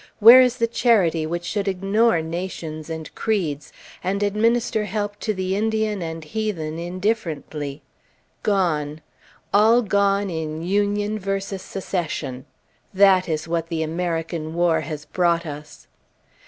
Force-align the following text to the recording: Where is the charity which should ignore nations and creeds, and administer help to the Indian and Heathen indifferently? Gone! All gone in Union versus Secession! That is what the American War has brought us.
Where 0.19 0.41
is 0.41 0.57
the 0.57 0.65
charity 0.65 1.27
which 1.27 1.43
should 1.45 1.67
ignore 1.67 2.23
nations 2.23 2.89
and 2.89 3.13
creeds, 3.13 3.71
and 4.03 4.23
administer 4.23 4.85
help 4.85 5.19
to 5.19 5.31
the 5.31 5.55
Indian 5.55 6.01
and 6.01 6.23
Heathen 6.23 6.79
indifferently? 6.79 7.83
Gone! 8.41 9.01
All 9.53 9.83
gone 9.83 10.31
in 10.31 10.63
Union 10.63 11.19
versus 11.19 11.61
Secession! 11.61 12.45
That 12.91 13.29
is 13.29 13.47
what 13.47 13.67
the 13.67 13.83
American 13.83 14.55
War 14.55 14.81
has 14.81 15.05
brought 15.05 15.45
us. 15.45 15.85